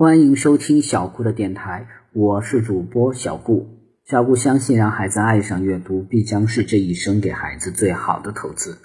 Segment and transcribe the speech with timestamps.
[0.00, 3.68] 欢迎收听小顾的电台，我是主播小顾。
[4.06, 8.78] 小顾相信，让孩子爱上阅读，必将是这一生给孩子最好的投资。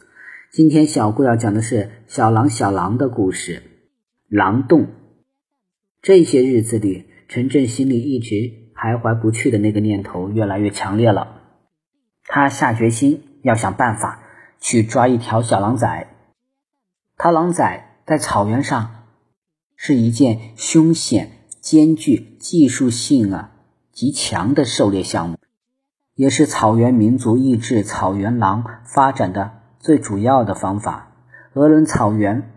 [0.51, 3.59] 今天小顾要讲的是小狼小狼的故事，
[4.27, 4.81] 《狼洞》。
[6.01, 8.35] 这些日子里，陈震心里一直
[8.75, 11.39] 徘徊不去的那个念头越来越强烈了。
[12.25, 14.19] 他下决心要想办法
[14.59, 16.09] 去抓一条小狼崽。
[17.15, 19.04] 他狼崽在草原上
[19.75, 23.51] 是一件凶险、艰巨、技术性啊
[23.91, 25.37] 极强的狩猎项目，
[26.15, 31.11] 也是草原民族抑制草原狼发展的最主要的方法。
[31.53, 32.51] 鄂伦草原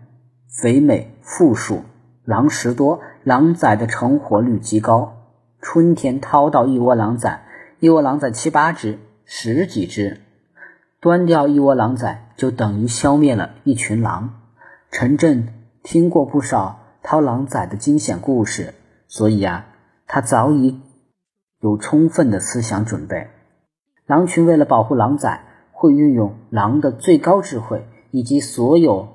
[0.47, 1.83] 肥美富庶，
[2.25, 5.15] 狼食多，狼崽的成活率极高。
[5.61, 7.43] 春天掏到一窝狼崽，
[7.79, 10.21] 一窝狼崽七八只、十几只，
[10.99, 14.41] 端掉一窝狼崽就等于消灭了一群狼。
[14.91, 15.47] 陈震
[15.83, 18.73] 听过不少掏狼崽的惊险故事，
[19.07, 19.67] 所以啊，
[20.07, 20.79] 他早已
[21.61, 23.27] 有充分的思想准备。
[24.05, 29.09] 狼群为了保护狼崽，会运用狼的最高智慧以及所有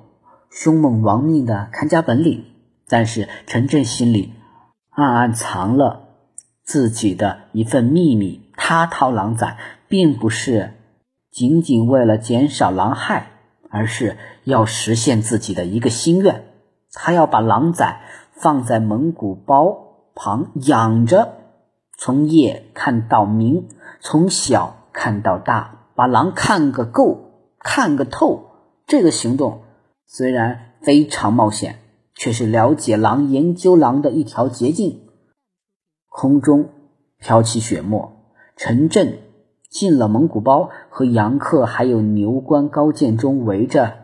[0.49, 2.45] 凶猛亡命的看家本领。
[2.87, 4.33] 但是陈震心里
[4.89, 6.09] 暗暗藏了
[6.63, 10.73] 自己的一份秘密：他掏狼崽，并不是
[11.31, 13.31] 仅仅为了减少狼害。
[13.67, 14.15] 而是
[14.45, 16.45] 要实现自己的一个心愿，
[16.95, 18.01] 他要把狼崽
[18.31, 21.33] 放在蒙古包旁养着，
[21.97, 23.67] 从夜看到明，
[23.99, 27.19] 从小看到大，把狼看个够，
[27.59, 28.45] 看个透。
[28.87, 29.61] 这个行动
[30.05, 31.79] 虽然非常冒险，
[32.15, 35.01] 却是了解狼、研究狼的一条捷径。
[36.09, 36.69] 空中
[37.19, 38.13] 飘起雪沫，
[38.55, 39.19] 陈震。
[39.67, 43.97] 进了蒙古包，和杨克还有牛关高建中围着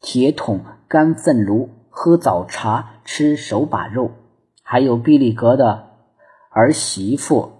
[0.00, 4.10] 铁桶干粪炉喝早茶，吃手把肉，
[4.62, 5.86] 还有毕力格的
[6.50, 7.52] 儿媳妇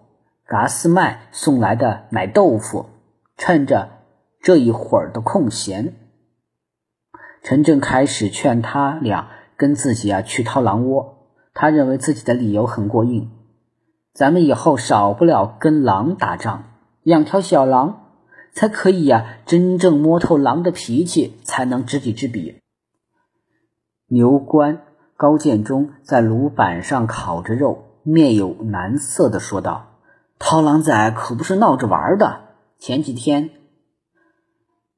[0.45, 2.85] 嘎斯麦送来的奶豆腐。
[3.39, 3.89] 趁着
[4.43, 5.95] 这一会儿的空闲，
[7.43, 11.31] 陈正开始劝他俩跟自己啊去掏狼窝。
[11.55, 13.31] 他认为自己的理由很过硬，
[14.13, 16.65] 咱们以后少不了跟狼打仗。
[17.05, 18.11] 养条小狼，
[18.53, 22.61] 才可以呀，真正摸透狼的脾气，才能知己知彼。
[24.09, 24.83] 牛关
[25.17, 29.87] 高建忠在炉板上烤着肉，面有难色的说道
[30.39, 32.41] ：“掏狼崽可不是闹着玩的。
[32.79, 33.51] 前几天，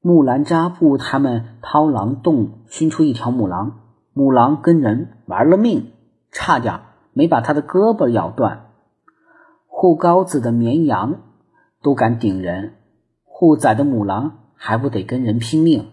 [0.01, 3.81] 木兰扎布他们掏狼洞，熏出一条母狼，
[4.13, 5.93] 母狼跟人玩了命，
[6.31, 6.81] 差点
[7.13, 8.71] 没把他的胳膊咬断。
[9.67, 11.21] 护羔子的绵羊。”
[11.81, 12.75] 都敢顶人，
[13.23, 15.87] 护崽的母狼还不得跟人拼命？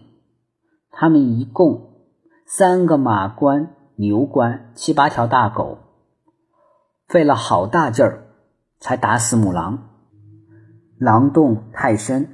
[0.90, 1.95] 他们一共
[2.48, 5.78] 三个马关、牛关、七八条大狗，
[7.08, 8.28] 费了好大劲儿
[8.78, 9.88] 才打死母狼。
[10.96, 12.28] 狼洞太深，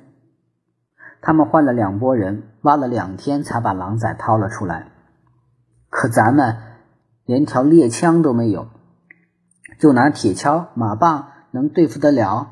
[1.22, 4.88] 他们换了两拨人，挖了两天才把狼崽掏了出来。
[5.88, 6.58] 可咱们
[7.24, 8.68] 连条猎枪都没有，
[9.78, 12.48] 就拿铁锹、马棒能对付得了？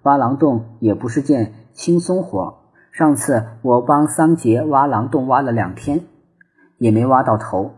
[0.00, 2.72] 挖狼洞也不是件轻松活。
[2.90, 6.06] 上次我帮桑杰挖狼洞，挖了两天，
[6.84, 7.76] 也没挖到头，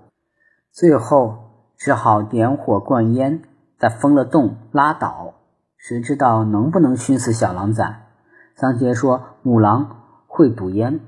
[0.72, 1.36] 最后
[1.76, 3.40] 只好点火灌烟，
[3.78, 5.34] 再封了洞拉倒。
[5.76, 8.00] 谁知道能不能熏死小狼崽？
[8.56, 10.98] 桑杰说母狼会堵烟，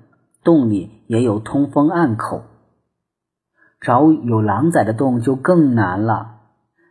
[0.45, 2.45] 洞里也有通风暗口，
[3.81, 6.37] 找有狼崽的洞就更难了。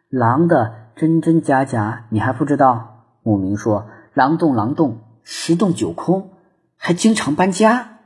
[0.09, 3.05] 狼的真真假假，你还不知道？
[3.23, 3.87] 牧民说。
[4.13, 6.31] 狼洞，狼洞，十洞九空，
[6.75, 7.96] 还经常搬家。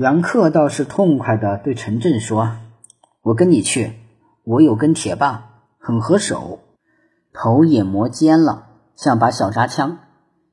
[0.00, 2.52] 杨克倒是痛快的对陈震说
[3.20, 3.96] ：“我跟你去，
[4.44, 5.42] 我有根铁棒，
[5.78, 6.60] 很合手，
[7.34, 9.98] 头也磨尖了，像把小扎枪。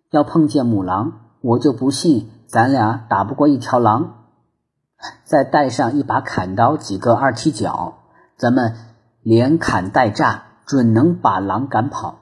[0.09, 4.25] 要碰见母狼，我就不信咱俩打不过一条狼。
[5.23, 7.99] 再带上一把砍刀，几个二踢脚，
[8.35, 8.75] 咱们
[9.21, 12.19] 连砍带炸，准能把狼赶跑。”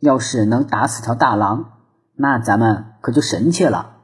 [0.00, 1.72] 要是能打死条大狼，
[2.16, 3.98] 那咱们可就神气了。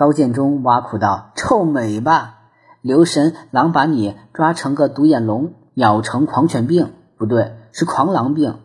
[0.00, 2.38] 高建中挖苦道：“臭美吧！
[2.80, 8.60] 留神狼把你抓成个独眼龙，咬成狂犬病，不对，是狂狼病，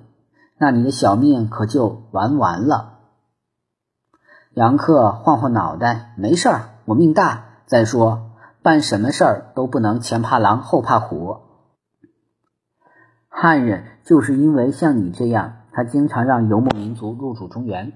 [0.57, 2.99] 那你的小命可就玩完了。”
[4.55, 7.43] 杨克晃晃脑袋：“没事儿，我命大。
[7.65, 11.39] 再说，办什么事儿都不能前怕狼后怕虎。
[13.27, 17.91] 汉人就是因为像你这样。”他经常让游牧民族入主中原。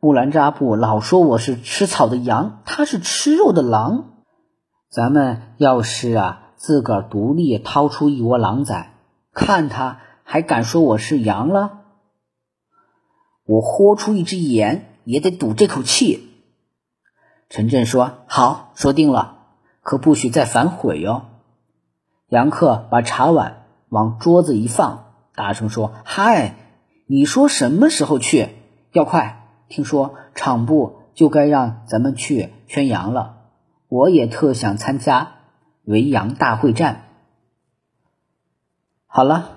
[0.00, 4.12] 木兰扎布老说我是吃草的羊，他是吃肉的狼。
[4.90, 8.94] 咱们要是啊自个儿独立掏出一窝狼崽，
[9.32, 11.80] 看他还敢说我是羊了？
[13.46, 16.30] 我豁出一只眼也得赌这口气。
[17.48, 19.38] 陈震说：“好，说定了，
[19.82, 21.22] 可不许再反悔哟。”
[22.28, 26.56] 杨克把茶碗往桌子一放，大声说：“嗨，
[27.06, 28.48] 你说什么时候去？
[28.92, 29.43] 要快！
[29.68, 33.36] 听说厂部就该让咱们去圈羊了，
[33.88, 35.32] 我也特想参加
[35.84, 37.02] 围羊大会战。”
[39.06, 39.50] 好了，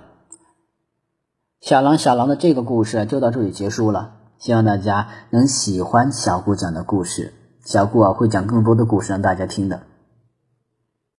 [1.59, 4.13] 小狼小狼的这个故事就到这里结束了。
[4.37, 7.33] 希望大家能喜欢小顾讲的故事。
[7.65, 9.81] 小顾啊，会讲更多的故事让大家听的。